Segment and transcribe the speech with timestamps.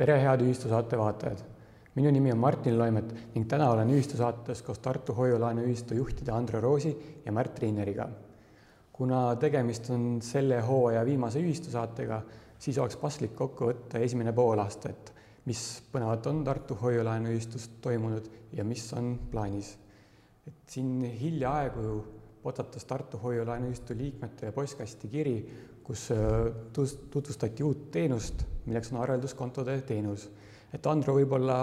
[0.00, 1.40] tere, head ühistusaate vaatajad!
[1.98, 6.92] minu nimi on Martin Loimet ning täna olen ühistusaates koos Tartu Hoiu-laenuühistu juhtide Andre Roosi
[7.26, 8.08] ja Märt Riineriga.
[8.92, 12.22] kuna tegemist on selle hooaja viimase ühistusaatega,
[12.58, 15.12] siis oleks paslik kokku võtta esimene poolaasta, et
[15.44, 19.76] mis põnevat on Tartu Hoiu-laenuühistus toimunud ja mis on plaanis.
[20.46, 22.04] et siin hiljaaegu
[22.42, 25.36] potatas Tartu Hoiu-laenuühistu liikmete postkasti kiri,
[25.90, 26.06] kus
[26.72, 30.28] tutvustati uut teenust, milleks on arvelduskontode teenus
[30.74, 31.58] et Andro, võib-olla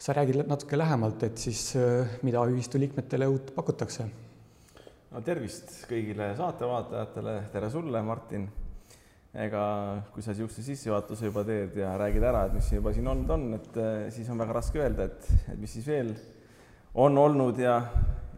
[0.00, 1.72] sa räägid natuke lähemalt, et siis
[2.26, 4.08] mida ühistu liikmetele uut pakutakse?
[5.14, 8.48] no tervist kõigile saatevaatajatele, tere sulle, Martin.
[9.34, 9.62] ega
[10.14, 13.30] kui sa niisuguse sissejuhatuse juba teed ja räägid ära, et mis siin juba siin olnud
[13.34, 13.78] on, et
[14.14, 16.12] siis on väga raske öelda, et, et mis siis veel
[16.94, 17.80] on olnud ja,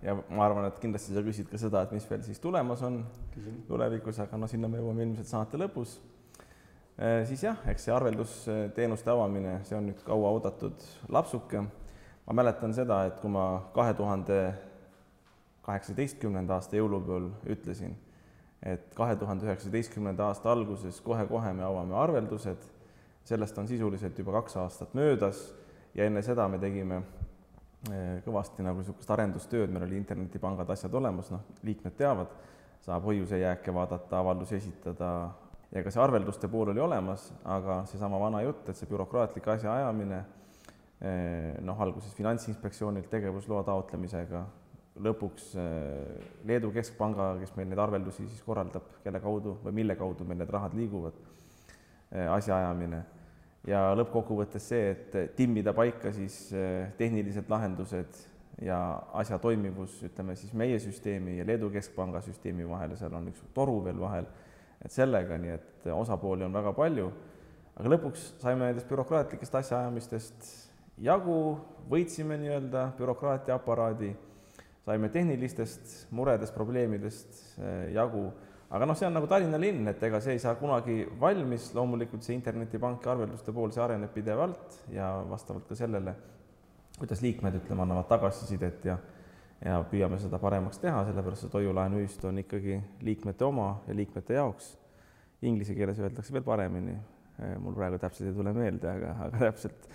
[0.03, 3.05] ja ma arvan, et kindlasti sa küsid ka seda, et mis veel siis tulemas on
[3.35, 3.63] Küsin.
[3.69, 5.99] tulevikus, aga no sinna me jõuame ilmselt saate lõpus
[6.97, 11.61] Äh, siis jah, eks see arveldusteenuste avamine, see on nüüd kauaoodatud lapsuke.
[12.27, 14.39] ma mäletan seda, et kui ma kahe tuhande
[15.63, 17.93] kaheksateistkümnenda aasta jõulupeol ütlesin,
[18.63, 22.65] et kahe tuhande üheksateistkümnenda aasta alguses kohe-kohe me avame arveldused,
[23.29, 25.53] sellest on sisuliselt juba kaks aastat möödas
[25.95, 27.03] ja enne seda me tegime
[28.25, 32.33] kõvasti nagu niisugust arendustööd, meil oli internetipangad, asjad olemas, noh, liikmed teavad,
[32.85, 35.11] saab hoiusejääke vaadata, avaldusi esitada,
[35.73, 40.21] ja ka see arvelduste pool oli olemas, aga seesama vana jutt, et see bürokraatlik asjaajamine
[41.01, 44.45] eh, noh, alguses Finantsinspektsioonilt tegevusloa taotlemisega,
[45.07, 50.27] lõpuks eh, Leedu keskpanga, kes meil neid arveldusi siis korraldab, kelle kaudu või mille kaudu
[50.29, 51.19] meil need rahad liiguvad,
[52.17, 53.01] asjaajamine
[53.67, 56.51] ja lõppkokkuvõttes see, et timmida paika siis
[56.99, 58.19] tehnilised lahendused
[58.63, 58.79] ja
[59.19, 63.81] asja toimivus, ütleme siis meie süsteemi ja Leedu keskpanga süsteemi vahel seal on üks toru
[63.85, 64.29] veel vahel
[64.85, 67.09] et sellega, nii et osapooli on väga palju,
[67.77, 70.51] aga lõpuks saime nendest bürokraatlikest asjaajamistest
[71.05, 71.39] jagu,
[71.91, 74.13] võitsime nii-öelda bürokraatia aparaadi,
[74.87, 78.29] saime tehnilistest muredest, probleemidest eh, jagu,
[78.71, 82.25] aga noh, see on nagu Tallinna linn, et ega see ei saa kunagi valmis, loomulikult
[82.27, 86.17] see internetipank ja arvelduste pool, see areneb pidevalt ja vastavalt ka sellele,
[86.99, 88.99] kuidas liikmed, ütleme, annavad tagasisidet ja
[89.65, 92.77] ja püüame seda paremaks teha, sellepärast et hoiu-laenuühistu on ikkagi
[93.07, 94.75] liikmete oma ja liikmete jaoks.
[95.47, 96.97] Inglise keeles öeldakse veel paremini,
[97.61, 99.89] mul praegu täpselt ei tule meelde, aga, aga täpselt,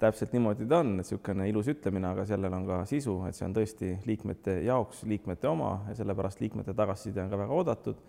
[0.00, 3.56] täpselt niimoodi ta on, niisugune ilus ütlemine, aga sellel on ka sisu, et see on
[3.56, 8.04] tõesti liikmete jaoks, liikmete oma ja sellepärast liikmete tagasiside on ka väga oodatud.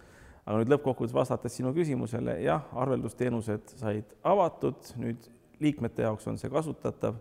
[0.48, 5.26] aga nüüd lõppkokkuvõttes vastates sinu küsimusele, jah, arveldusteenused said avatud, nüüd
[5.60, 7.18] liikmete jaoks on see kasutatav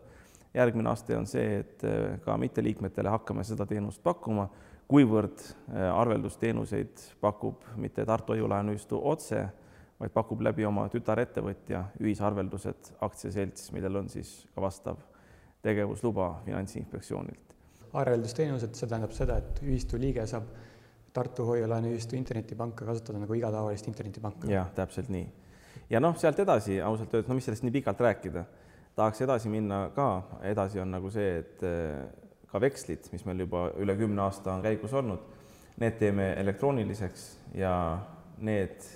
[0.56, 4.48] järgmine aste on see, et äh, ka mitteliikmetele hakkame seda teenust pakkuma,
[4.88, 9.46] kuivõrd äh, arveldusteenuseid pakub mitte Tartu Hoiu-laenuühistu otse,
[10.00, 15.00] vaid pakub läbi oma tütarettevõtja Ühisarveldused aktsiaselts, millel on siis ka vastav
[15.64, 17.54] tegevusluba Finantsinspektsioonilt.
[17.96, 20.50] arveldusteenused, see tähendab seda, et ühistu liige saab
[21.16, 24.50] Tartu Hoiu-laenuühistu internetipanka kasutada nagu iga tavalist internetipanka?
[24.52, 25.26] jah, täpselt nii.
[25.90, 28.44] ja noh, sealt edasi ausalt öeldes, no mis sellest nii pikalt rääkida
[28.96, 30.10] tahaks edasi minna ka,
[30.48, 32.04] edasi on nagu see, et eh,
[32.48, 35.24] ka vekslid, mis meil juba üle kümne aasta on käigus olnud,
[35.82, 37.26] need teeme elektrooniliseks
[37.60, 37.72] ja
[38.44, 38.86] need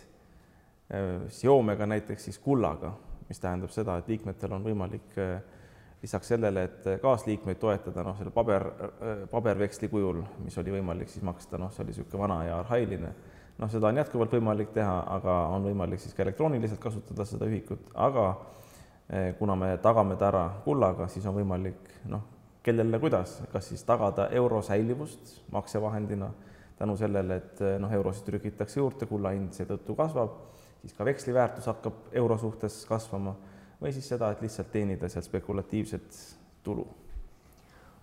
[0.91, 2.93] eh, seome ka näiteks siis kullaga,
[3.29, 5.41] mis tähendab seda, et liikmetel on võimalik eh,
[6.03, 8.65] lisaks sellele, et kaasliikmeid toetada, noh, selle paber,
[9.31, 13.11] paberveksli kujul, mis oli võimalik siis maksta, noh, see oli niisugune vana ja arhailine,
[13.59, 17.93] noh, seda on jätkuvalt võimalik teha, aga on võimalik siis ka elektrooniliselt kasutada seda ühikut,
[17.93, 18.31] aga
[19.37, 22.25] kuna me tagame ta ära kullaga, siis on võimalik noh,
[22.63, 26.31] kellele kuidas, kas siis tagada euro säilivust maksevahendina
[26.79, 30.37] tänu sellele, et noh, eurosid trükitakse juurde, kulla hind seetõttu kasvab,
[30.81, 33.35] siis ka veksli väärtus hakkab euro suhtes kasvama
[33.81, 36.21] või siis seda, et lihtsalt teenida sealt spekulatiivset
[36.65, 36.87] tulu.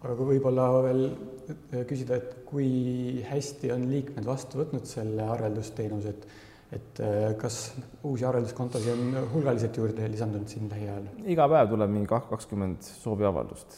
[0.01, 6.13] aga kui võib-olla veel eh, küsida, et kui hästi on liikmed vastu võtnud selle arveldusteenuse,
[6.15, 6.27] et
[6.67, 7.71] et äh, kas
[8.03, 11.05] uusi arvelduskontosid on hulgaliselt juurde lisandunud siin lähiajal?
[11.23, 13.77] iga päev tuleb mingi kakskümmend sooviavaldust.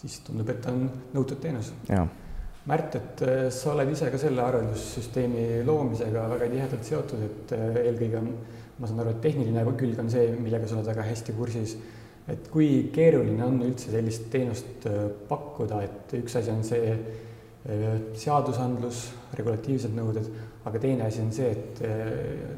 [0.00, 1.70] siis tundub, et on nõutud teenus.
[2.68, 7.80] Märt, et äh, sa oled ise ka selle arveldussüsteemi loomisega väga tihedalt seotud, et äh,
[7.86, 11.78] eelkõige ma saan aru, et tehniline külg on see, millega sa oled väga hästi kursis.
[12.30, 14.84] et kui keeruline on üldse sellist teenust
[15.28, 16.92] pakkuda, et üks asi on see
[18.16, 19.00] seadusandlus,
[19.36, 20.28] regulatiivsed nõuded
[20.64, 21.80] aga teine asi on see, et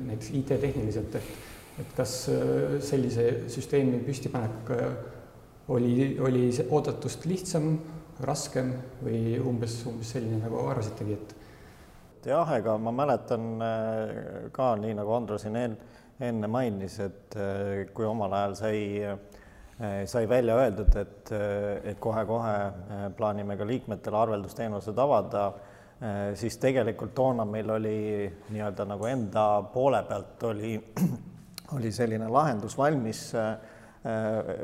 [0.07, 1.33] näiteks IT-tehniliselt, et,
[1.83, 2.15] et kas
[2.83, 4.73] sellise süsteemi püstipanek
[5.73, 7.77] oli, oli oodatust lihtsam,
[8.27, 8.73] raskem
[9.03, 13.49] või umbes, umbes selline, nagu arvasitegi, et jah, ega ma mäletan
[14.55, 15.77] ka nii, nagu Andro siin eel,
[16.23, 17.37] enne mainis, et
[17.95, 18.79] kui omal ajal sai,
[20.07, 21.33] sai välja öeldud, et,
[21.91, 25.49] et kohe-kohe plaanime ka liikmetele arveldusteenused avada,
[26.39, 27.99] siis tegelikult toona meil oli
[28.51, 30.77] nii-öelda nagu enda poole pealt oli,
[31.77, 33.31] oli selline lahendus valmis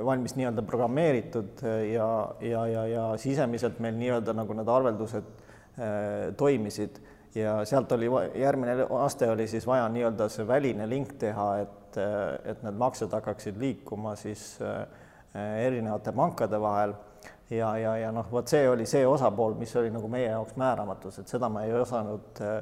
[0.04, 1.60] valmis nii-öelda programmeeritud
[1.92, 2.08] ja,
[2.42, 5.28] ja, ja, ja sisemiselt meil nii-öelda nagu need arveldused
[6.36, 6.98] toimisid.
[7.34, 11.98] Ja sealt oli järgmine aste oli siis vaja nii-öelda see väline link teha, et,
[12.44, 14.80] et need maksed hakkaksid liikuma siis äh,
[15.66, 16.94] erinevate pankade vahel.
[17.50, 21.22] Ja, ja, ja noh, vot see oli see osapool, mis oli nagu meie jaoks määramatus,
[21.22, 22.58] et seda ma ei osanud äh,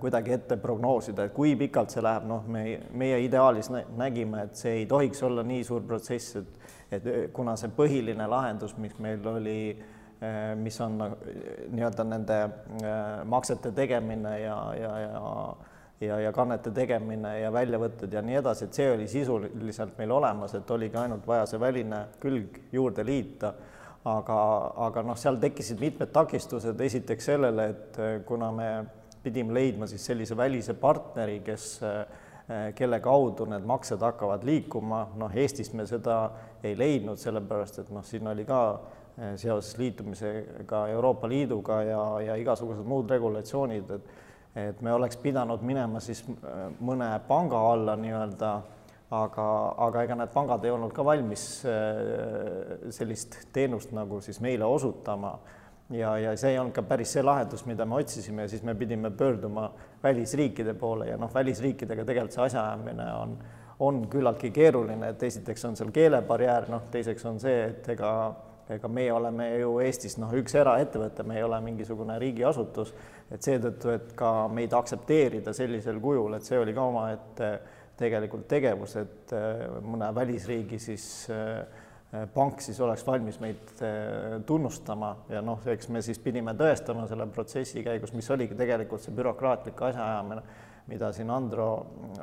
[0.00, 2.64] kuidagi ette prognoosida, et kui pikalt see läheb, noh, me,
[3.00, 6.54] meie ideaalis nägime, et see ei tohiks olla nii suur protsess, et
[6.92, 7.06] et
[7.36, 9.98] kuna see põhiline lahendus, mis meil oli äh,
[10.56, 12.38] mis on nii-öelda nende
[13.24, 15.56] maksete tegemine ja, ja, ja
[16.00, 20.54] ja, ja kannete tegemine ja väljavõtted ja nii edasi, et see oli sisuliselt meil olemas,
[20.54, 23.54] et oligi ainult vaja see väline külg juurde liita.
[24.08, 24.36] aga,
[24.86, 28.68] aga noh, seal tekkisid mitmed takistused, esiteks sellele, et kuna me
[29.28, 31.70] pidime leidma siis sellise välise partneri, kes,
[32.74, 36.22] kelle kaudu need maksed hakkavad liikuma, noh, Eestis me seda
[36.64, 38.62] ei leidnud, sellepärast et noh, siin oli ka
[39.18, 44.16] Eh, seoses liitumisega Euroopa Liiduga ja, ja igasugused muud regulatsioonid, et
[44.58, 48.52] et me oleks pidanud minema siis eh, mõne panga alla nii-öelda,
[49.18, 49.46] aga,
[49.86, 55.34] aga ega need pangad ei olnud ka valmis eh, sellist teenust nagu siis meile osutama
[55.90, 58.74] ja, ja see ei olnud ka päris see lahendus, mida me otsisime ja siis me
[58.74, 59.70] pidime pöörduma
[60.02, 63.38] välisriikide poole ja noh, välisriikidega tegelikult see asjaajamine on,
[63.84, 68.12] on küllaltki keeruline, et esiteks on seal keelebarjäär, noh, teiseks on see, et ega
[68.74, 72.92] ega meie oleme ju Eestis noh, üks eraettevõte, me ei ole mingisugune riigiasutus,
[73.32, 77.50] et seetõttu, et ka meid aktsepteerida sellisel kujul, et see oli ka omaette
[77.98, 81.62] tegelikult tegevus, et äh, mõne välisriigi siis äh,
[82.34, 87.26] pank siis oleks valmis meid äh, tunnustama ja noh, eks me siis pidime tõestama selle
[87.32, 90.44] protsessi käigus, mis oligi tegelikult see bürokraatlik asjaajamine,
[90.88, 91.68] mida siin Andro,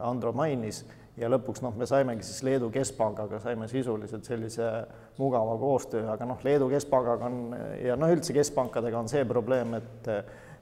[0.01, 0.81] Andro mainis
[1.21, 4.71] ja lõpuks noh, me saimegi siis Leedu keskpangaga saime sisuliselt sellise
[5.19, 10.11] mugava koostöö, aga noh, Leedu keskpangaga on ja noh, üldse keskpankadega on see probleem, et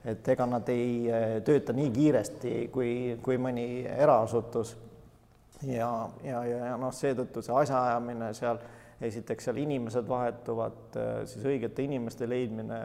[0.04, 4.76] et ega nad ei eh, tööta nii kiiresti kui, kui mõni eraasutus.
[5.64, 8.60] ja, ja, ja, ja noh, seetõttu see asjaajamine seal,
[9.04, 12.82] esiteks seal inimesed vahetuvad, eh, siis õigete inimeste leidmine,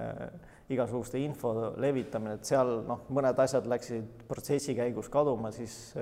[0.68, 5.94] igasuguste info levitamine, et seal noh, mõned asjad läksid protsessi käigus kaduma, siis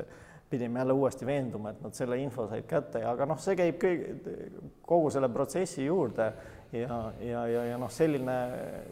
[0.51, 4.29] pidime jälle uuesti veenduma, et nad selle info said kätte aga noh, see käib kõik,
[4.87, 6.29] kogu selle protsessi juurde
[6.73, 8.37] ja, ja, ja, ja noh, selline,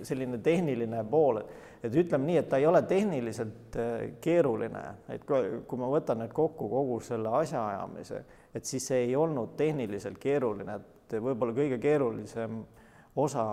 [0.03, 1.38] selline tehniline pool,
[1.85, 3.93] et ütleme nii, et ta ei ole tehniliselt äh,
[4.25, 4.82] keeruline,
[5.15, 8.25] et kui ma võtan nüüd kokku kogu selle asjaajamise,
[8.55, 12.62] et siis see ei olnud tehniliselt keeruline, et võib-olla kõige keerulisem
[13.16, 13.44] osa,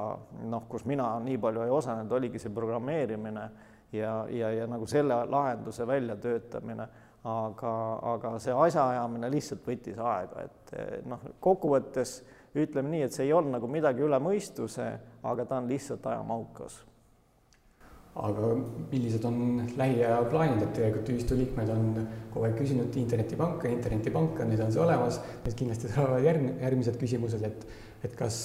[0.49, 3.49] noh, kus mina nii palju ei osanud, oligi see programmeerimine
[3.93, 6.87] ja, ja, ja nagu selle lahenduse väljatöötamine
[7.23, 7.73] aga,
[8.13, 12.21] aga see asjaajamine lihtsalt võttis aega, et eh, noh, kokkuvõttes
[12.57, 14.87] ütleme nii, et see ei olnud nagu midagi üle mõistuse,
[15.23, 16.81] aga ta on lihtsalt ajamahukas.
[18.19, 18.47] Aga
[18.91, 21.85] millised on lähiaja plaanid, et tegelikult ühistu liikmed on
[22.33, 27.47] kogu aeg küsinud internetipanka, internetipanka, nüüd on see olemas, nüüd kindlasti tulevad järg-, järgmised küsimused,
[27.47, 27.65] et
[28.01, 28.37] et kas,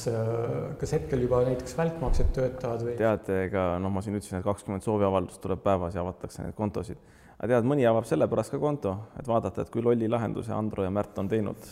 [0.76, 2.96] kas hetkel juba näiteks välkmaksed töötavad või?
[2.98, 7.00] teate, ega noh, ma siin ütlesin, et kakskümmend sooviavaldust tuleb päevas ja avatakse neid kontosid.
[7.36, 10.92] Aga tead, mõni avab sellepärast ka konto, et vaadata, et kui lolli lahenduse Andro ja
[10.92, 11.70] Märt on teinud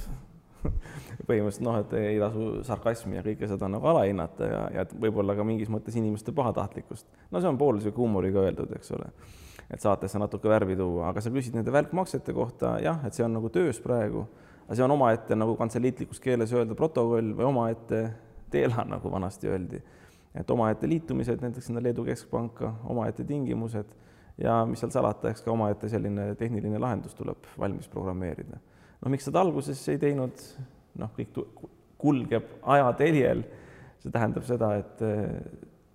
[1.29, 5.47] põhimõtteliselt noh, et ei tasu sarkasmi ja kõike seda nagu alahinnata ja, ja võib-olla ka
[5.47, 7.07] mingis mõttes inimeste pahatahtlikkust.
[7.31, 9.11] no see on pool niisugune huumoriga öeldud, eks ole.
[9.71, 13.37] et saatesse natuke värvi tuua, aga sa küsid nende välkmaksete kohta, jah, et see on
[13.39, 14.27] nagu töös praegu,
[14.67, 18.07] aga see on omaette nagu kantseliitlikus keeles öelda protokoll või omaette
[18.55, 19.83] teela, nagu vanasti öeldi.
[20.35, 23.93] et omaette liitumised näiteks sinna Leedu keskpanka, omaette tingimused
[24.39, 28.59] ja mis seal salata, eks ka omaette selline tehniline lahendus tuleb valmis programmeerida.
[29.05, 30.41] Noh, miks seda alguses ei teinud,
[31.01, 31.37] noh, kõik
[32.01, 33.45] kulgeb ajateljel,
[34.03, 35.37] see tähendab seda, et eh,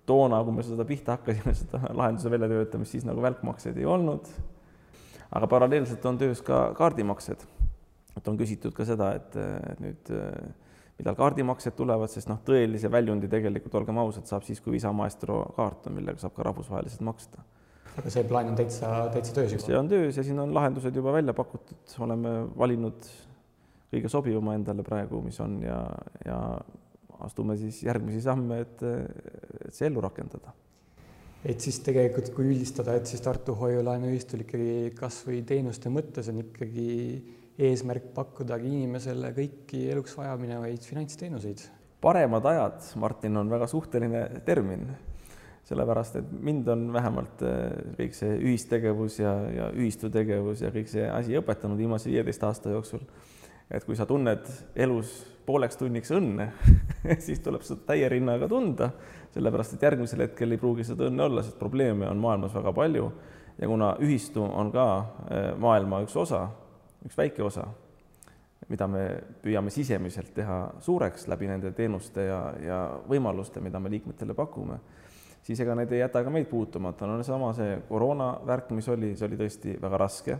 [0.08, 4.30] toona, kui me seda pihta hakkasime, seda lahenduse väljatöötamist, siis nagu välkmakseid ei olnud.
[5.30, 7.46] aga paralleelselt on töös ka kaardimaksed.
[8.16, 9.36] et on küsitud ka seda, et
[9.80, 10.10] nüüd
[10.98, 15.44] millal kaardimaksed tulevad, sest noh, tõelise väljundi tegelikult, olgem ausad, saab siis, kui Visa Maestro
[15.56, 17.46] kaart on, millega saab ka rahvusvaheliselt maksta
[18.08, 19.66] see plaan on täitsa, täitsa töös juba?
[19.66, 23.10] see on töös ja siin on lahendused juba välja pakutud, oleme valinud
[23.90, 25.80] kõige sobivama endale praegu, mis on ja,
[26.24, 26.38] ja
[27.26, 28.82] astume siis järgmisi samme, et,
[29.66, 30.54] et see ellu rakendada.
[31.44, 36.88] et siis tegelikult, kui üldistada, et siis Tartu Hoiu-laenuühistul ikkagi kasvõi teenuste mõttes on ikkagi
[37.60, 41.66] eesmärk pakkudagi inimesele kõiki eluks vajaminevaid finantsteenuseid.
[42.00, 44.86] paremad ajad, Martin, on väga suhteline termin,
[45.68, 47.66] sellepärast et mind on vähemalt äh,
[47.98, 53.04] kõik see ühistegevus ja, ja ühistutegevus ja kõik see asi õpetanud viimase viieteist aasta jooksul.
[53.70, 55.12] et kui sa tunned elus
[55.46, 56.50] pooleks tunniks õnne
[57.26, 58.90] siis tuleb seda täie rinnaga tunda,
[59.34, 63.10] sellepärast et järgmisel hetkel ei pruugi seda õnne olla, sest probleeme on maailmas väga palju
[63.60, 66.46] ja kuna ühistu on ka äh, maailma üks osa,
[67.06, 67.66] üks väike osa,
[68.70, 69.04] mida me
[69.42, 74.78] püüame sisemiselt teha suureks läbi nende teenuste ja, ja võimaluste, mida me liikmetele pakume,
[75.46, 79.14] siis ega need ei jäta ka meid puutumata, no seesama see koroona värk, mis oli,
[79.18, 80.38] see oli tõesti väga raske.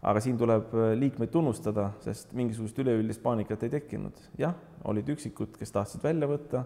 [0.00, 4.22] aga siin tuleb äh, liikmeid tunnustada, sest mingisugust üleüldist paanikat ei tekkinud.
[4.38, 4.54] jah,
[4.84, 6.64] olid üksikud, kes tahtsid välja võtta,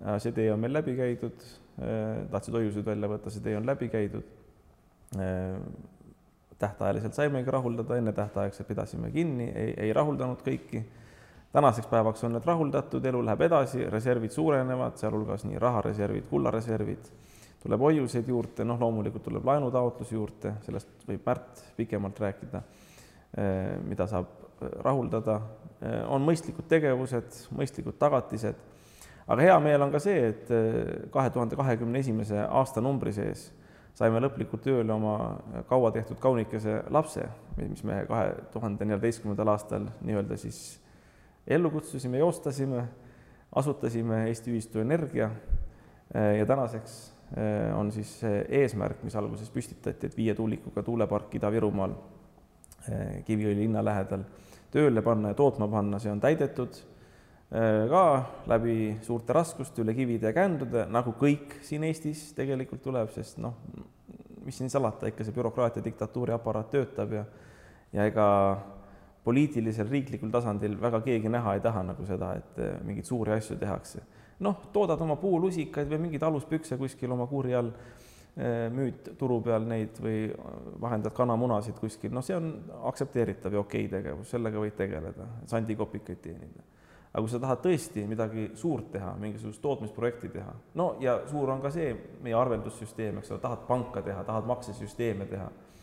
[0.00, 1.48] äh, see tee on meil läbi käidud,
[1.82, 4.38] äh, tahtsid hoiuseid välja võtta, see tee on läbi käidud
[6.62, 10.80] tähtajaliselt saimegi rahuldada, ennetähtaegselt pidasime kinni, ei rahuldanud kõiki.
[11.52, 17.10] Tänaseks päevaks on need rahuldatud, elu läheb edasi, reservid suurenevad, sealhulgas nii rahareservid, kullareservid,
[17.62, 22.62] tuleb hoiuseid juurde, noh, loomulikult tuleb laenutaotlusi juurde, sellest võib Märt pikemalt rääkida,
[23.36, 25.40] eh, mida saab eh, rahuldada,
[25.80, 28.68] eh, on mõistlikud tegevused, mõistlikud tagatised,
[29.26, 30.48] aga hea meel on ka see, et
[31.12, 33.50] kahe tuhande kahekümne esimese aastanumbri sees
[33.94, 35.14] saime lõplikult tööle oma
[35.68, 37.26] kaua tehtud kaunikese lapse,
[37.60, 40.81] mis me kahe tuhande neljateistkümnendal aastal nii-öelda siis
[41.46, 42.84] ellu kutsusime, joostasime,
[43.56, 45.30] asutasime Eesti Ühistu Energia
[46.38, 51.94] ja tänaseks eh, on siis eesmärk, mis alguses püstitati, et viie tuulikuga tuulepark Ida-Virumaal
[52.88, 54.24] eh, Kiviõli linna lähedal
[54.72, 58.04] tööle panna ja tootma panna, see on täidetud eh, ka
[58.52, 63.56] läbi suurte raskuste, üle kivide ja kändude, nagu kõik siin Eestis tegelikult tuleb, sest noh,
[64.42, 67.24] mis siin salata, ikka see bürokraatia diktatuuri aparaat töötab ja
[67.92, 68.26] ja ega
[69.24, 73.56] poliitilisel riiklikul tasandil väga keegi näha ei taha nagu seda, et eh, mingeid suuri asju
[73.60, 74.02] tehakse.
[74.42, 77.70] noh, toodad oma puulusikaid või mingeid aluspükse kuskil oma kuuri all,
[78.34, 80.32] eh, müüd turu peal neid või
[80.82, 82.52] vahendad kanamunasid kuskil, noh, see on
[82.90, 86.70] aktsepteeritav ja okei tegevus, sellega võid tegeleda, sandikopikaid teenida
[87.12, 91.60] aga kui sa tahad tõesti midagi suurt teha, mingisugust tootmisprojekti teha, no ja suur on
[91.60, 91.90] ka see
[92.24, 95.81] meie arveldussüsteem, eks ole, tahad panka teha, tahad maksesüsteeme teha eh,,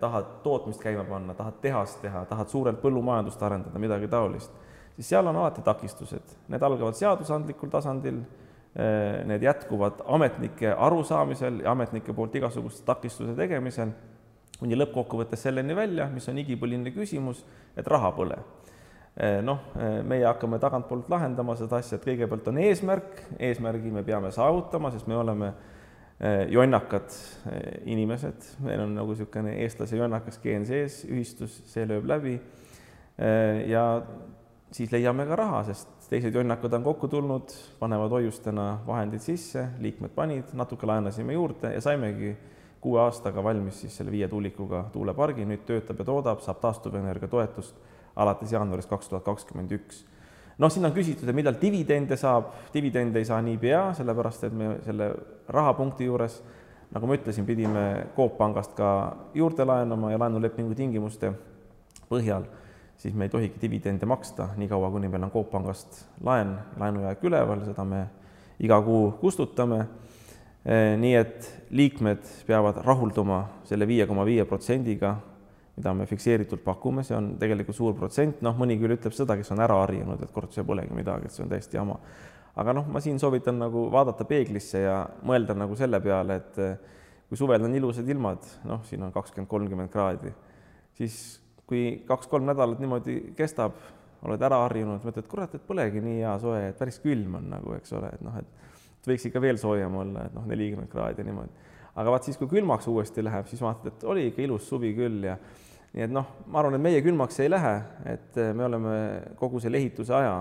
[0.00, 4.52] tahad tootmist käima panna, tahad tehast teha, tahad suurelt põllumajandust arendada, midagi taolist,
[4.96, 11.72] siis seal on alati takistused, need algavad seadusandlikul tasandil eh,, need jätkuvad ametnike arusaamisel ja
[11.72, 13.94] ametnike poolt igasuguste takistuse tegemisel,
[14.60, 17.42] kuni lõppkokkuvõttes selleni välja, mis on igipõline küsimus,
[17.76, 18.38] et raha pole.
[19.16, 24.02] Eh, noh, eh, meie hakkame tagantpoolt lahendama seda asja, et kõigepealt on eesmärk, eesmärgi me
[24.04, 25.75] peame saavutama, sest me oleme eh,
[26.48, 27.12] jonnakad
[27.84, 32.38] inimesed, meil on nagu niisugune eestlase jonnakas geen sees, ühistus, see lööb läbi.
[33.68, 33.82] ja
[34.72, 40.14] siis leiame ka raha, sest teised jonnakad on kokku tulnud, panevad hoiustena vahendid sisse, liikmed
[40.16, 42.34] panid, natuke laenasime juurde ja saimegi
[42.80, 47.76] kuue aastaga valmis siis selle viie tuulikuga tuulepargi, nüüd töötab ja toodab, saab taastuvenergia toetust
[48.16, 50.04] alates jaanuarist kaks tuhat kakskümmend üks.
[50.58, 54.76] Noh, siin on küsitud, et millal dividende saab, dividende ei saa niipea, sellepärast et me
[54.86, 55.10] selle
[55.52, 56.38] rahapunkti juures,
[56.94, 57.86] nagu ma ütlesin, pidime
[58.16, 58.90] Coop pangast ka
[59.34, 61.32] juurde laenama ja laenulepingu tingimuste
[62.08, 62.46] põhjal,
[62.96, 67.64] siis me ei tohigi dividende maksta niikaua, kuni meil on Coop pangast laen, laenujääk üleval,
[67.66, 68.06] seda me
[68.62, 69.84] iga kuu kustutame.
[70.98, 75.12] Nii et liikmed peavad rahulduma selle viie koma viie protsendiga
[75.76, 79.52] mida me fikseeritult pakume, see on tegelikult suur protsent, noh, mõni küll ütleb seda, kes
[79.52, 81.98] on ära harjunud, et kord see polegi midagi, et see on täiesti jama.
[82.56, 86.78] aga noh, ma siin soovitan nagu vaadata peeglisse ja mõelda nagu selle peale, et eh,
[87.28, 90.32] kui suvel on ilusad ilmad, noh, siin on kakskümmend, kolmkümmend kraadi,
[90.96, 91.18] siis
[91.68, 93.76] kui kaks-kolm nädalat niimoodi kestab,
[94.26, 97.74] oled ära harjunud, mõtled, kurat, et polegi nii hea soe, et päris külm on nagu,
[97.76, 101.64] eks ole, et noh, et võiks ikka veel soojem olla, et noh, nelikümmend kraadi niimoodi.
[101.96, 105.28] aga vaat siis, kui külmaks uuesti läheb, siis vaatad, et oli ikka ilus suvi küll
[105.28, 105.36] ja
[105.96, 107.72] nii et noh, ma arvan, et meie külmaks ei lähe,
[108.12, 108.96] et eh, me oleme
[109.40, 110.34] kogu selle ehituse aja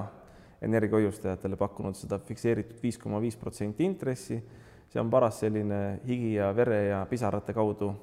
[0.66, 4.42] energiahoiustajatele pakkunud seda fikseeritud viis koma viis protsenti intressi.
[4.90, 7.94] see on paras selline higi ja vere ja pisarate kaudu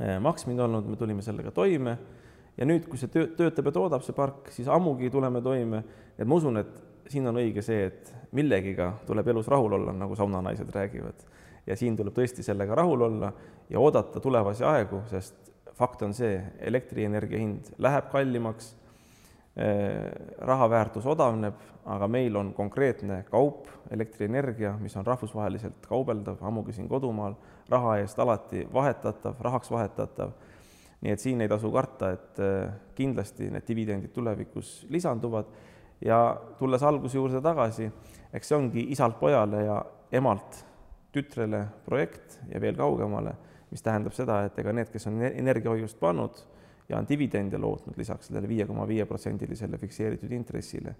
[0.00, 1.98] eh, maksmine olnud, me tulime sellega toime.
[2.56, 5.84] ja nüüd, kui see töö, töötab ja toodab, see park, siis ammugi tuleme toime.
[6.18, 10.18] et ma usun, et siin on õige see, et millegiga tuleb elus rahul olla, nagu
[10.18, 11.26] saunanaised räägivad.
[11.66, 13.32] ja siin tuleb tõesti sellega rahul olla
[13.70, 18.72] ja oodata tulevasi aegu, sest fakt on see, elektrienergia hind läheb kallimaks,
[19.56, 20.06] eh,
[20.48, 26.88] raha väärtus odavneb, aga meil on konkreetne kaup, elektrienergia, mis on rahvusvaheliselt kaubeldav, ammugi siin
[26.88, 27.36] kodumaal,
[27.70, 30.34] raha eest alati vahetatav, rahaks vahetatav.
[30.96, 32.38] nii et siin ei tasu karta, et
[32.96, 35.50] kindlasti need dividendid tulevikus lisanduvad
[36.00, 37.90] ja tulles alguse juurde tagasi,
[38.32, 39.76] eks see ongi isalt pojale ja
[40.12, 40.64] emalt
[41.12, 43.34] tütrele projekt ja veel kaugemale,
[43.76, 46.40] mis tähendab seda, et ega need, kes on energiahoiust pannud
[46.88, 50.94] ja on dividende lootnud lisaks sellele viie koma viie protsendilisele fikseeritud intressile,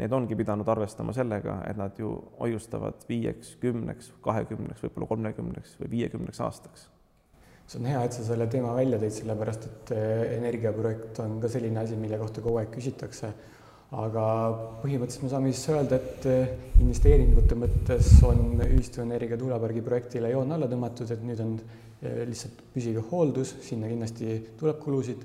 [0.00, 5.92] need ongi pidanud arvestama sellega, et nad ju hoiustavad viieks, kümneks, kahekümneks, võib-olla kolmekümneks või
[5.96, 6.88] viiekümneks aastaks.
[7.66, 11.50] See on hea, et sa selle teema välja tõid, sellepärast et eh, energiaprojekt on ka
[11.50, 13.32] selline asi, mille kohta kogu aeg küsitakse.
[13.96, 14.26] Aga
[14.82, 16.52] põhimõtteliselt me saame siis öelda, et eh,
[16.82, 21.58] investeeringute mõttes on ühistuenergia tuulepargi projektile joon alla tõmmatud, et nüüd on
[22.02, 25.22] lihtsalt püsiv hooldus, sinna kindlasti tuleb kulusid,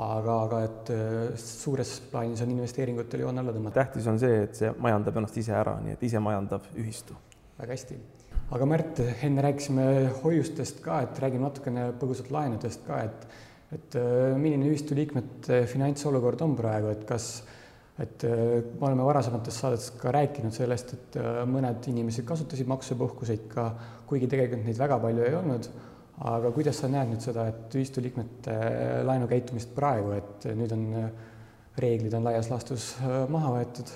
[0.00, 3.76] aga, aga et eh, suures plaanis on investeeringutel joon alla tõmmatud.
[3.76, 7.16] tähtis on see, et see majandab ennast ise ära, nii et ise majandav ühistu.
[7.58, 8.00] väga hästi.
[8.52, 9.86] aga Märt, enne rääkisime
[10.24, 13.40] hoiustest ka, et räägime natukene põgusalt laenudest ka, et
[13.72, 13.94] et
[14.36, 17.38] milline ühistu liikmete finantsolukord on praegu, et kas
[18.02, 21.16] et me oleme varasemates saadetes ka rääkinud sellest, et
[21.48, 23.70] mõned inimesed kasutasid maksepuhkuseid ka,
[24.08, 25.68] kuigi tegelikult neid väga palju ei olnud.
[26.28, 30.84] Aga kuidas sa näed nüüd seda, et ühistu liikmete äh, laenukäitumist praegu, et nüüd on
[31.82, 32.92] reeglid on laias laastus
[33.32, 33.90] maha võetud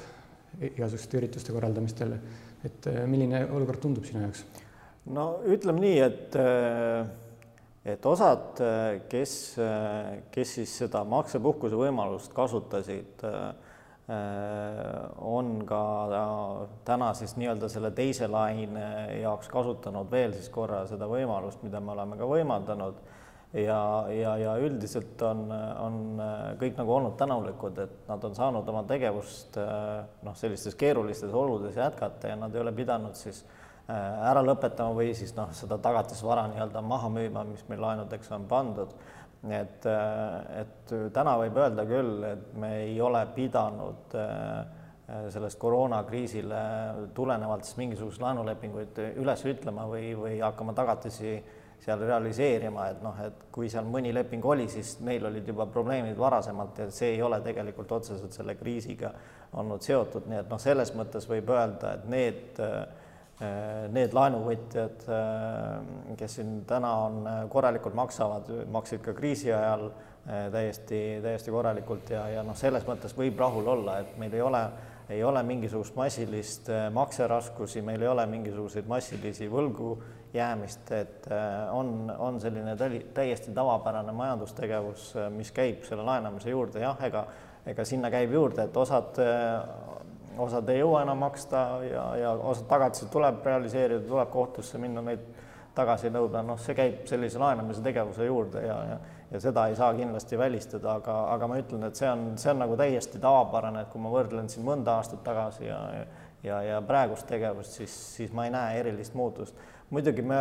[0.72, 2.14] igasuguste ürituste korraldamistel,
[2.64, 4.46] et milline olukord tundub sinu jaoks?
[5.12, 6.38] no ütleme nii, et
[7.86, 8.58] et osad,
[9.12, 9.34] kes,
[10.34, 13.65] kes siis seda maksepuhkuse võimalust kasutasid äh, Äh,
[14.06, 15.80] on ka
[16.86, 18.84] täna siis nii-öelda selle teise laine
[19.18, 23.00] jaoks kasutanud veel siis korra seda võimalust, mida me oleme ka võimaldanud.
[23.56, 25.46] Ja, ja, ja üldiselt on,
[25.80, 25.98] on
[26.60, 32.30] kõik nagu olnud tänulikud, et nad on saanud oma tegevust noh, sellistes keerulistes oludes jätkata
[32.30, 33.56] ja nad ei ole pidanud siis äh,
[33.88, 38.94] ära lõpetama või siis noh, seda tagatisvara nii-öelda maha müüma, mis meil laenudeks on pandud
[39.52, 44.64] et, äh, et täna võib öelda küll, et me ei ole pidanud äh,
[45.30, 46.62] sellest koroonakriisile
[47.14, 51.36] tulenevalt siis mingisuguseid laenulepinguid üles ütlema või, või hakkama tagatisi
[51.84, 56.16] seal realiseerima, et noh, et kui seal mõni leping oli, siis neil olid juba probleemid
[56.18, 59.12] varasemalt ja see ei ole tegelikult otseselt selle kriisiga
[59.60, 62.95] olnud seotud, nii et noh, selles mõttes võib öelda, et need äh,
[63.92, 69.90] need laenuvõtjad, äh, kes siin täna on, äh, korralikult maksavad, maksid ka kriisi ajal
[70.26, 74.62] täiesti, täiesti korralikult ja, ja noh, selles mõttes võib rahul olla, et meil ei ole,
[75.14, 79.92] ei ole mingisugust massilist makseraskusi, meil ei ole mingisuguseid massilisi võlgu
[80.34, 81.28] jäämist, et
[81.70, 82.74] on, on selline
[83.14, 87.22] täiesti tavapärane majandustegevus, mis käib selle laenamise juurde, jah, ega
[87.66, 89.18] ega sinna käib juurde, et osad
[90.38, 95.24] osad ei jõua enam maksta ja, ja osad tagatised tuleb realiseerida, tuleb kohtusse minna, neid
[95.76, 98.98] tagasi nõuda, noh, see käib sellise laenamise tegevuse juurde ja, ja
[99.30, 102.60] ja seda ei saa kindlasti välistada, aga, aga ma ütlen, et see on, see on
[102.62, 105.80] nagu täiesti tavapärane, et kui ma võrdlen siin mõnda aastat tagasi ja
[106.46, 109.56] ja, ja praegust tegevust, siis, siis ma ei näe erilist muutust.
[109.90, 110.36] muidugi me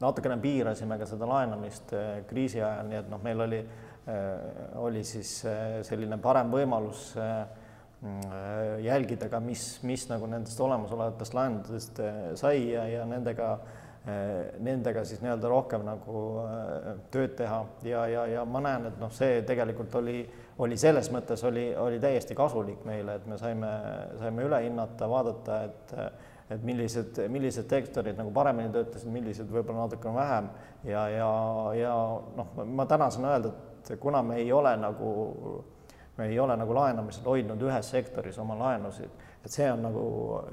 [0.00, 1.94] natukene piirasime ka seda laenamist
[2.26, 3.95] kriisi ajal, nii et noh, meil oli Äh,
[4.82, 7.46] oli siis äh, selline parem võimalus äh,
[8.84, 11.98] jälgida ka, mis, mis nagu nendest olemasolevatest laenudest
[12.38, 13.48] sai ja, ja nendega,
[14.62, 16.20] nendega siis nii-öelda rohkem nagu
[17.10, 17.62] tööd teha.
[17.88, 20.20] Ja, ja, ja ma näen, et noh, see tegelikult oli,
[20.62, 23.72] oli selles mõttes oli, oli täiesti kasulik meile, et me saime,
[24.20, 25.96] saime üle hinnata, vaadata, et
[26.50, 30.50] et millised, millised sektorid nagu paremini töötasid, millised võib-olla natukene vähem.
[30.86, 31.30] Ja, ja,
[31.74, 31.94] ja
[32.38, 35.10] noh, ma täna saan öelda, et et kuna me ei ole nagu,
[36.16, 39.10] me ei ole nagu laenamisel hoidnud ühes sektoris oma laenusid,
[39.44, 40.06] et see on nagu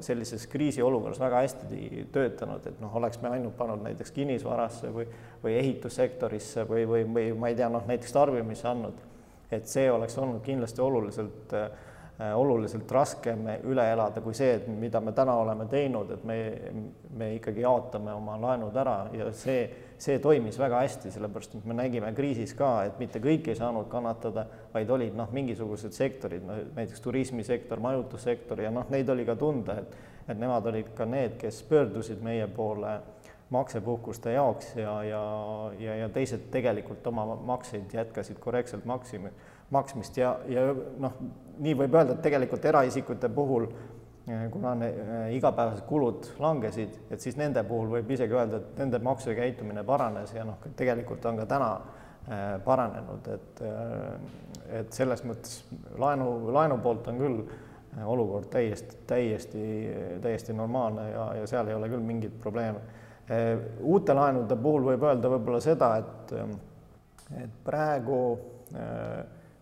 [0.06, 5.08] sellises kriisiolukorras väga hästi töötanud, et noh, oleks me ainult pannud näiteks kinnisvarasse või,
[5.43, 9.02] või ehitussektorisse või, või, või ma ei tea, noh näiteks tarbimisse andnud,
[9.52, 11.72] et see oleks olnud kindlasti oluliselt äh,
[12.36, 16.38] oluliselt raskem üle elada kui see, et mida me täna oleme teinud, et me,
[17.17, 19.63] me ikkagi jaotame oma laenud ära ja see
[20.04, 23.88] see toimis väga hästi, sellepärast et me nägime kriisis ka, et mitte kõik ei saanud
[23.91, 29.38] kannatada, vaid olid noh, mingisugused sektorid, no näiteks turismisektor, majutussektor ja noh, neid oli ka
[29.39, 32.93] tunda, et et nemad olid ka need, kes pöördusid meie poole
[33.52, 35.23] maksepuhkuste jaoks ja, ja,
[35.80, 39.34] ja, ja teised tegelikult oma makseid jätkasid korrektselt maksimi,
[39.69, 41.19] maksmist ja, ja noh,
[41.60, 43.68] nii võib öelda, et tegelikult eraisikute puhul
[44.28, 48.78] Äh, kuna ne, äh, igapäevased kulud langesid, et siis nende puhul võib isegi öelda, et
[48.80, 53.60] nende maksukäitumine paranes ja noh, tegelikult on ka täna äh, paranenud, et,
[54.80, 55.58] et selles mõttes
[56.00, 57.44] laenu, laenu poolt on küll
[58.08, 59.66] olukord täiesti, täiesti,
[60.24, 62.80] täiesti normaalne ja, ja seal ei ole küll mingeid probleeme.
[63.84, 66.34] uute laenude puhul võib öelda võib-olla seda, et,
[67.44, 68.24] et praegu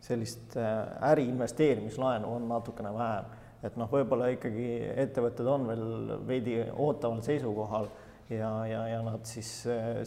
[0.01, 3.33] sellist äri investeerimislaenu on natukene vähem,
[3.63, 4.69] et noh, võib-olla ikkagi
[5.03, 7.85] ettevõtted on veel veidi ootaval seisukohal
[8.31, 9.51] ja, ja, ja nad siis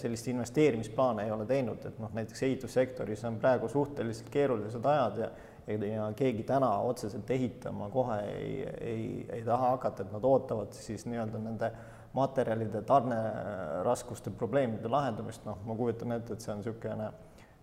[0.03, 5.33] sellist investeerimisplaane ei ole teinud, et noh, näiteks ehitussektoris on praegu suhteliselt keerulised ajad ja
[5.67, 11.07] ja keegi täna otseselt ehitama kohe ei, ei, ei taha hakata, et nad ootavad siis
[11.09, 11.71] nii-öelda nende
[12.15, 17.09] materjalide tarneraskuste probleemide lahendamist, noh, ma kujutan ette, et see on niisugune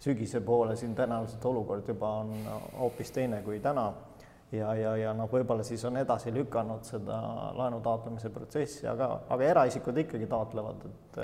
[0.02, 2.34] sügise poole siin tõenäoliselt olukord juba on
[2.80, 3.92] hoopis teine kui täna.
[4.52, 7.18] Ja, ja, ja noh, võib-olla siis on edasi lükanud seda
[7.56, 11.22] laenu taotlemise protsessi, aga, aga eraisikud ikkagi taotlevad, et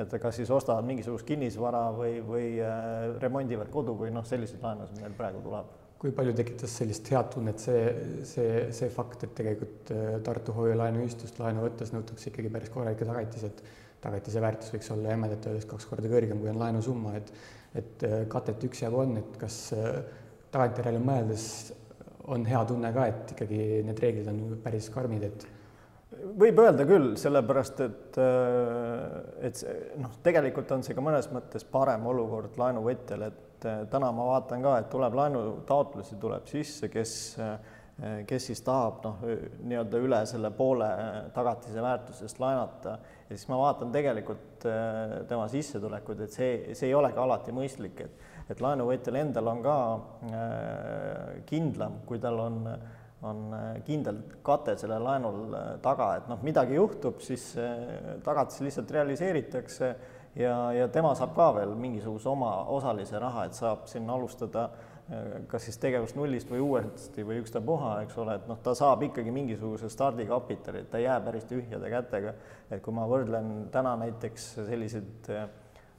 [0.00, 4.98] et kas siis ostavad mingisugust kinnisvara või, või äh, remondivad kodu või noh, selliseid laenusid
[5.02, 5.68] meil praegu tuleb.
[6.02, 7.84] Kui palju tekitas sellist head tunnet see,
[8.28, 13.52] see, see fakt, et tegelikult äh, Tartu Hoiu-laenuühistust laenu võttes nõutakse ikkagi päris korralikke tagatisi,
[13.52, 13.62] et
[14.04, 17.30] tagatise väärtus võiks olla jämedalt öeldes kaks korda kõrgem, kui on laenusumma, et
[17.74, 19.98] et äh, katet üksjagu on, et kas äh,
[20.54, 21.48] tagantjärele mõeldes
[22.30, 25.46] on hea tunne ka, et ikkagi need reeglid on päris karmid, et
[26.38, 28.18] võib öelda küll, sellepärast et,
[29.44, 29.62] et
[30.00, 34.76] noh, tegelikult on see ka mõnes mõttes parem olukord laenuvõtjale, et täna ma vaatan ka,
[34.80, 37.14] et tuleb laenutaotlusi tuleb sisse, kes,
[38.30, 39.26] kes siis tahab noh,
[39.66, 40.88] nii-öelda üle selle poole
[41.36, 42.96] tagatise väärtusest laenata
[43.28, 44.66] ja siis ma vaatan tegelikult
[45.28, 49.74] tema sissetulekuid, et see, see ei olegi alati mõistlik, et et laenuvõtjal endal on ka
[51.48, 52.60] kindlam, kui tal on
[53.24, 53.54] on
[53.86, 57.54] kindel kate sellel laenul taga, et noh, midagi juhtub, siis
[58.26, 59.88] tagatis lihtsalt realiseeritakse
[60.36, 64.83] ja, ja tema saab ka veel mingisuguse oma osalise raha, et saab sinna alustada äh,
[65.50, 69.32] kas siis tegevust nullist või uuesti või ükstapuha, eks ole, et noh, ta saab ikkagi
[69.34, 72.32] mingisuguse stardikapitali, ta ei jää päris tühjade kätega.
[72.70, 75.28] et kui ma võrdlen täna näiteks selliseid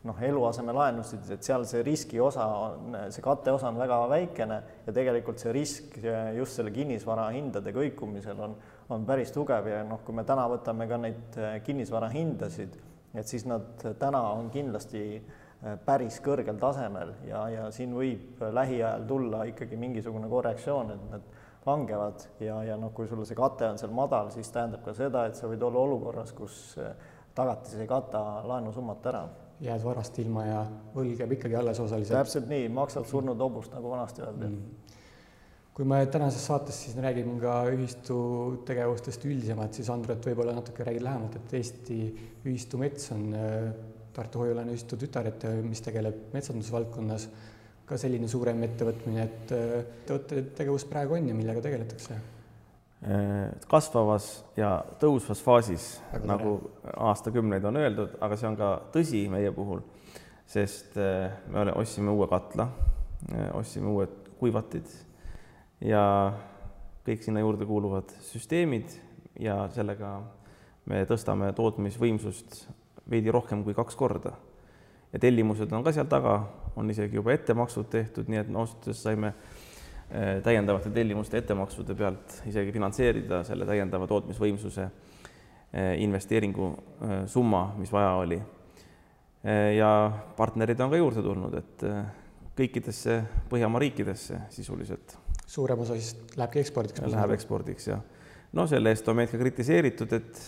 [0.06, 5.40] noh, eluasemelaenusid, et seal see riski osa on, see katteosa on väga väikene ja tegelikult
[5.42, 6.00] see risk
[6.38, 8.58] just selle kinnisvara hindade kõikumisel on,
[8.90, 12.78] on päris tugev ja noh, kui me täna võtame ka neid kinnisvara hindasid
[13.16, 15.42] et siis nad täna on kindlasti äh,
[15.86, 21.32] päris kõrgel tasemel ja, ja siin võib lähiajal tulla ikkagi mingisugune korrektsioon, et need
[21.66, 25.26] langevad ja, ja noh, kui sul see kate on seal madal, siis tähendab ka seda,
[25.26, 26.94] et sa võid olla olukorras, kus äh,
[27.36, 29.26] tagatis ei kata laenusummat ära.
[29.64, 30.62] jääd varast ilma ja
[30.94, 32.20] võlg jääb ikkagi alles osaliselt.
[32.20, 34.84] täpselt nii, maksad surnud hobust, nagu vanasti öeldi mm
[35.76, 38.16] kui me tänases saates siis räägime ka ühistu
[38.64, 41.98] tegevustest üldisemalt, siis Andrut võib-olla natuke räägid lähemalt, et Eesti
[42.46, 43.74] Ühistu Mets on äh,
[44.16, 47.28] Tartu Hoiu-laenu ühistu tütarettevõte, mis tegeleb metsandusvaldkonnas,
[47.86, 52.18] ka selline suurem ettevõtmine, et äh, ettevõtte tegevus praegu on ja millega tegeletakse?
[53.06, 55.90] Äh, kasvavas ja tõusvas faasis,
[56.26, 56.58] nagu
[56.96, 59.84] aastakümneid on öeldud, aga see on ka tõsi meie puhul,
[60.50, 62.70] sest me ostsime uue katla,
[63.58, 64.90] ostsime uued kuivatid
[65.86, 66.04] ja
[67.06, 68.94] kõik sinna juurde kuuluvad süsteemid
[69.42, 70.18] ja sellega
[70.90, 72.64] me tõstame tootmisvõimsust
[73.10, 74.34] veidi rohkem kui kaks korda.
[75.14, 76.40] ja tellimused on ka seal taga,
[76.76, 81.96] on isegi juba ettemaksud tehtud, nii et no ausalt öeldes saime eh, täiendavate tellimuste ettemaksude
[81.96, 88.42] pealt isegi finantseerida selle täiendava tootmisvõimsuse eh, investeeringu eh, summa, mis vaja oli.
[89.78, 89.90] ja
[90.38, 91.84] partnerid on ka juurde tulnud, et
[92.58, 93.20] kõikidesse
[93.52, 95.14] Põhjamaa riikidesse sisuliselt
[95.48, 97.02] suurem osa siis lähebki ekspordiks?
[97.12, 98.02] Läheb ekspordiks, jah.
[98.54, 100.42] no selle eest on meid ka kritiseeritud, et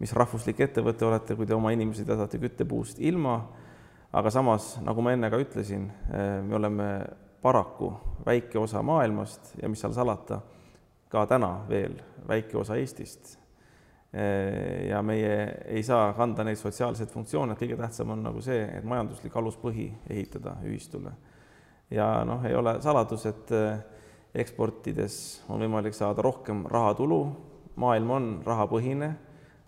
[0.00, 3.40] mis rahvuslik ettevõte olete, kui te oma inimesed jätate küttepuust ilma.
[4.12, 6.86] aga samas, nagu ma enne ka ütlesin, eh, me oleme
[7.42, 7.92] paraku
[8.26, 10.40] väike osa maailmast ja mis seal salata,
[11.08, 11.94] ka täna veel
[12.26, 13.38] väike osa Eestist.
[14.12, 18.84] Eh, ja meie ei saa kanda neid sotsiaalseid funktsioone, kõige tähtsam on nagu see, et
[18.84, 21.12] majanduslik aluspõhi ehitada ühistule.
[21.90, 23.78] ja noh, ei ole saladus, et eh,
[24.34, 27.20] eksportides on võimalik saada rohkem rahatulu,
[27.76, 29.14] maailm on rahapõhine,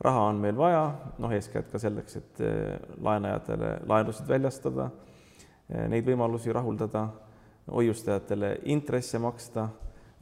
[0.03, 0.83] raha on meil vaja,
[1.23, 4.91] noh, eeskätt ka selleks, et eh, laenajatele laenusid väljastada,
[5.69, 7.07] eh, neid võimalusi rahuldada,
[7.71, 9.69] hoiustajatele intresse maksta,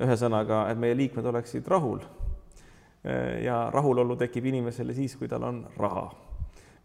[0.00, 2.02] ühesõnaga, et meie liikmed oleksid rahul.
[3.04, 6.10] Eh, ja rahulolu tekib inimesele siis, kui tal on raha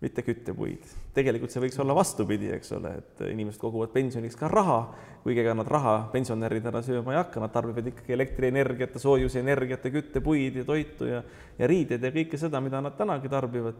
[0.05, 0.85] mitte küttepuid.
[1.15, 4.79] tegelikult see võiks olla vastupidi, eks ole, et inimesed koguvad pensioniks ka raha,
[5.23, 9.93] kuigi ega nad raha pensionäridena sööma ei hakka, nad tarbivad ikkagi elektrienergiat ja soojusenergiat ja
[9.97, 11.21] küttepuid ja toitu ja,
[11.59, 13.79] ja riideid ja kõike seda, mida nad tänagi tarbivad.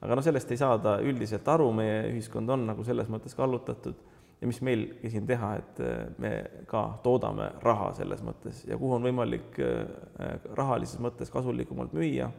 [0.00, 3.98] aga noh, sellest ei saada üldiselt aru, meie ühiskond on nagu selles mõttes kallutatud
[4.40, 5.82] ja mis meilgi siin teha, et
[6.18, 6.30] me
[6.68, 12.30] ka toodame raha selles mõttes ja kuhu on võimalik äh, rahalises mõttes kasulikumalt müüa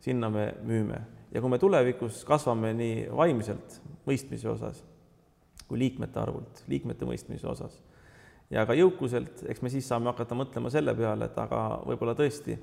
[0.00, 1.00] sinna me müüme
[1.32, 4.82] ja kui me tulevikus kasvame nii vaimselt mõistmise osas
[5.68, 7.76] kui liikmete arvult, liikmete mõistmise osas
[8.50, 12.56] ja ka jõukuselt, eks me siis saame hakata mõtlema selle peale, et aga võib-olla tõesti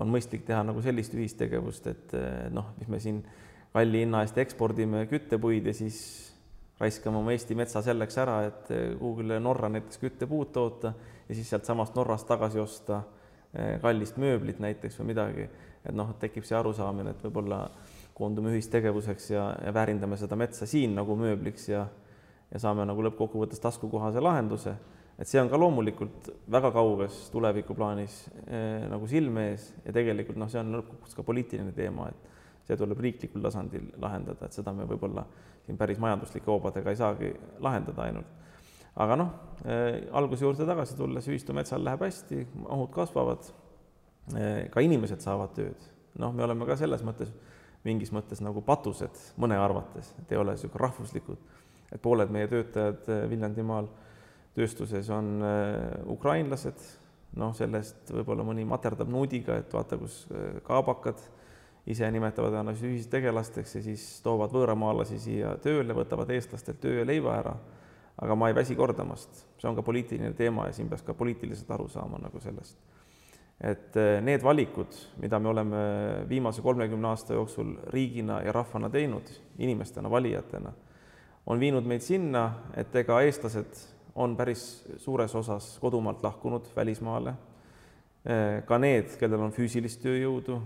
[0.00, 2.16] on mõistlik teha nagu sellist ühistegevust, et
[2.54, 3.22] noh, mis me siin
[3.72, 6.00] kalli hinna eest ekspordime küttepuid ja siis
[6.80, 10.94] raiskame oma Eesti metsa selleks ära, et kuhugile Norra näiteks küttepuud toota
[11.28, 13.02] ja siis sealtsamast Norrast tagasi osta
[13.52, 15.48] eh, kallist mööblit näiteks või midagi.
[15.84, 17.64] Et noh, tekib see arusaamine, et võib-olla
[18.14, 21.86] koondume ühistegevuseks ja, ja väärindame seda metsa siin nagu mööbliks ja
[22.50, 24.74] ja saame nagu lõppkokkuvõttes taskukohase lahenduse.
[25.20, 28.14] et see on ka loomulikult väga kauges tulevikuplaanis
[28.46, 32.78] eh, nagu silme ees ja tegelikult noh, see on lõppkokkuvõttes ka poliitiline teema, et see
[32.80, 35.26] tuleb riiklikul tasandil lahendada, et seda me võib-olla
[35.66, 38.38] siin päris majanduslike hoobadega ei saagi lahendada ainult.
[38.96, 43.52] aga noh eh,, alguse juurde tagasi tulles, ühistu metsal läheb hästi, mahud kasvavad
[44.70, 45.88] ka inimesed saavad tööd.
[46.20, 47.30] noh, me oleme ka selles mõttes
[47.86, 51.42] mingis mõttes nagu patused mõne arvates, et ei ole niisugune rahvuslikud,
[51.90, 53.88] et pooled meie töötajad eh, Viljandimaal
[54.56, 56.82] tööstuses on eh, ukrainlased,
[57.40, 60.24] noh, sellest võib-olla mõni materdab nuudiga, et vaata, kus
[60.66, 61.22] kaabakad
[61.90, 67.38] ise nimetavad ennast ühistegelasteks ja siis toovad võõramaalasi siia tööle, võtavad eestlastelt töö ja leiva
[67.38, 67.54] ära.
[68.20, 71.70] aga ma ei väsi kordamast, see on ka poliitiline teema ja siin peaks ka poliitiliselt
[71.70, 72.76] aru saama nagu sellest
[73.60, 75.80] et eh, need valikud, mida me oleme
[76.28, 79.28] viimase kolmekümne aasta jooksul riigina ja rahvana teinud,
[79.60, 80.72] inimestena, valijatena,
[81.46, 82.46] on viinud meid sinna,
[82.76, 83.82] et ega eestlased
[84.20, 84.62] on päris
[85.00, 87.34] suures osas kodumaalt lahkunud välismaale.
[88.24, 90.56] Eh, ka need, kellel on füüsilist tööjõudu,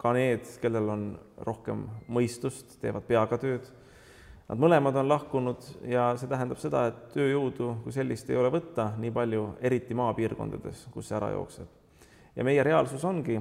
[0.00, 1.04] ka need, kellel on
[1.44, 3.68] rohkem mõistust, teevad peaga tööd.
[4.48, 8.88] Nad mõlemad on lahkunud ja see tähendab seda, et tööjõudu kui sellist ei ole võtta
[8.98, 11.76] nii palju, eriti maapiirkondades, kus see ära jookseb
[12.36, 13.40] ja meie reaalsus ongi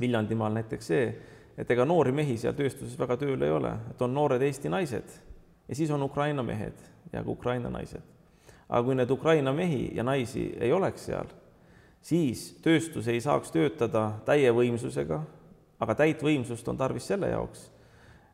[0.00, 1.04] Viljandimaal näiteks see,
[1.58, 5.12] et ega noori mehi seal tööstuses väga tööl ei ole, et on noored Eesti naised
[5.68, 6.78] ja siis on Ukraina mehed
[7.12, 8.02] ja ka Ukraina naised.
[8.68, 11.28] aga kui need Ukraina mehi ja naisi ei oleks seal,
[12.00, 15.20] siis tööstus ei saaks töötada täie võimsusega,
[15.80, 17.66] aga täit võimsust on tarvis selle jaoks,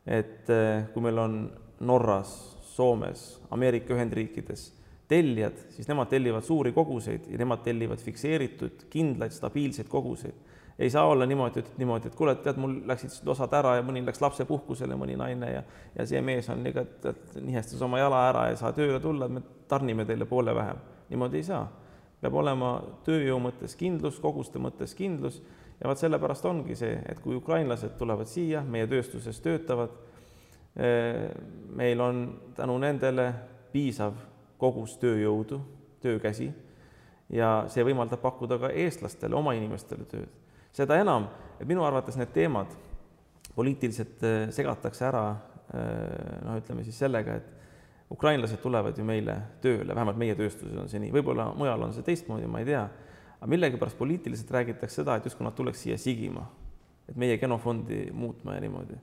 [0.07, 1.41] et eh, kui meil on
[1.81, 4.78] Norras, Soomes, Ameerika Ühendriikides
[5.09, 10.35] tellijad, siis nemad tellivad suuri koguseid ja nemad tellivad fikseeritud, kindlaid, stabiilseid koguseid.
[10.79, 14.05] ei saa olla niimoodi, et niimoodi, et kuule, tead, mul läksid osad ära ja mõni
[14.07, 15.63] läks lapsepuhkusele, mõni naine ja
[15.97, 19.29] ja see mees on ikka, et nihestas oma jala ära ja ei saa tööle tulla,
[19.29, 20.77] me tarnime teile poole vähem.
[21.09, 21.67] niimoodi ei saa.
[22.21, 25.43] peab olema tööjõu mõttes kindlus, koguste mõttes kindlus
[25.81, 29.91] ja vot sellepärast ongi see, et kui ukrainlased tulevad siia, meie tööstuses töötavad,
[30.77, 31.31] eh,
[31.75, 33.33] meil on tänu nendele
[33.73, 34.15] piisav
[34.59, 35.61] kogus tööjõudu,
[36.03, 36.51] töökäsi.
[37.33, 40.29] Ja see võimaldab pakkuda ka eestlastele, oma inimestele tööd.
[40.73, 41.27] seda enam,
[41.59, 42.73] et minu arvates need teemad
[43.55, 49.95] poliitiliselt äh, segatakse ära äh, noh, ütleme siis sellega, et ukrainlased tulevad ju meile tööle,
[49.95, 52.85] vähemalt meie tööstuses on see nii, võib-olla mujal on see teistmoodi, ma ei tea,
[53.39, 56.47] aga millegipärast poliitiliselt räägitakse seda, et justkui nad tuleks siia sigima,
[57.09, 58.97] et meie genofondi muutma ja niimoodi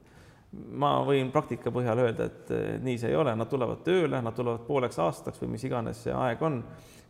[0.56, 4.65] ma võin praktika põhjal öelda, et nii see ei ole, nad tulevad tööle, nad tulevad
[4.68, 6.62] pooleks aastaks või mis iganes see aeg on,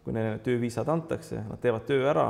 [0.06, 2.28] kui neile tööviisad antakse, nad teevad töö ära,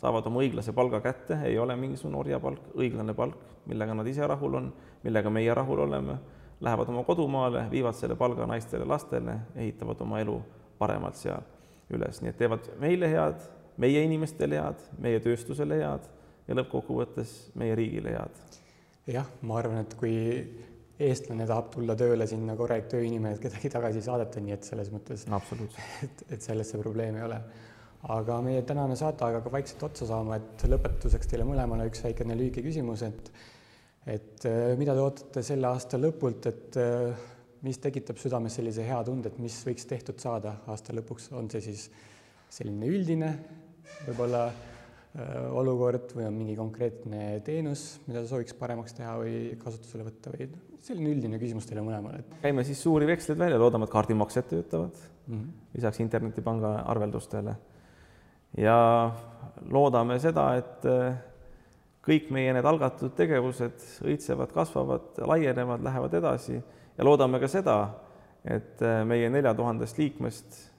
[0.00, 4.60] saavad oma õiglase palga kätte, ei ole mingisugune orjapalk, õiglane palk, millega nad ise rahul
[4.60, 4.70] on,
[5.02, 6.18] millega meie rahul oleme,
[6.60, 10.38] lähevad oma kodumaale, viivad selle palga naistele, lastele, ehitavad oma elu
[10.78, 11.42] paremalt seal
[11.94, 13.42] üles, nii et teevad meile head,
[13.82, 16.06] meie inimestele head, meie tööstusele head
[16.46, 18.45] ja lõppkokkuvõttes meie riigile head
[19.12, 20.16] jah, ma arvan, et kui
[21.06, 25.26] eestlane tahab tulla tööle sinna korralik tööinimene, et kedagi tagasi saadeta, nii et selles mõttes
[25.30, 25.40] no,.
[26.06, 27.40] et, et selles see probleem ei ole.
[28.16, 32.36] aga meie tänane saate aeg hakkab vaikselt otsa saama, et lõpetuseks teile mõlemale üks väikene
[32.38, 33.30] lühike küsimus, et
[34.06, 37.24] et äh, mida te ootate selle aasta lõpult, et äh,
[37.66, 41.64] mis tekitab südames sellise hea tunde, et mis võiks tehtud saada aasta lõpuks, on see
[41.64, 41.88] siis
[42.56, 43.32] selline üldine
[44.06, 44.46] võib-olla
[45.56, 50.48] olukord või on mingi konkreetne teenus, mida sooviks paremaks teha või kasutusele võtta või
[50.86, 52.34] selline üldine küsimus teile mõlemale, et.
[52.42, 55.48] käime siis suuri veksleid välja, loodame, et kaardimaksed töötavad mm -hmm.
[55.78, 57.56] lisaks internetipanga arveldustele.
[58.56, 58.76] ja
[59.70, 61.16] loodame seda, et äh,
[62.06, 66.62] kõik meie need algatatud tegevused õitsevad, kasvavad, laienevad, lähevad edasi
[66.98, 67.90] ja loodame ka seda,
[68.44, 70.75] et äh, meie nelja tuhandest liikmest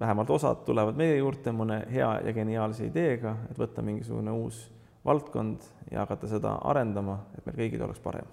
[0.00, 4.64] vähemalt osad tulevad meie juurde mõne hea ja geniaalse ideega, et võtta mingisugune uus
[5.04, 8.26] valdkond ja hakata seda arendama, et meil kõigil oleks parem.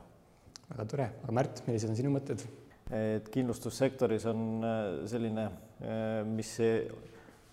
[0.70, 2.46] väga tore, aga Märt, millised on sinu mõtted?
[2.90, 4.78] et kindlustussektoris on äh,
[5.10, 5.44] selline,
[5.86, 6.56] äh, mis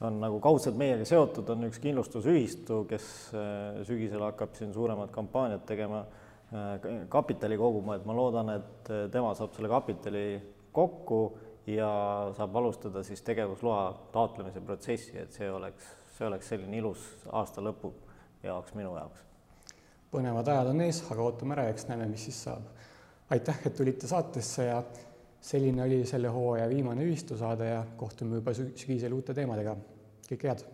[0.01, 5.67] on nagu kaudselt meiega seotud, on üks kindlustusühistu, kes äh, sügisel hakkab siin suuremat kampaaniat
[5.69, 6.07] tegema
[7.11, 10.21] kapitali koguma, et ma loodan, et tema saab selle kapitali
[10.73, 11.19] kokku
[11.67, 11.89] ja
[12.37, 17.93] saab alustada siis tegevusloa taotlemise protsessi, et see oleks, see oleks selline ilus aasta lõpu
[18.43, 19.25] jaoks minu jaoks.
[20.11, 22.71] põnevad ajad on ees, aga ootame ära eks näeme, mis siis saab.
[23.31, 24.83] aitäh, et tulite saatesse ja
[25.41, 29.77] selline oli selle hooaja viimane ühistusaade ja kohtume juba sügisel uute teemadega.
[30.31, 30.65] kõike head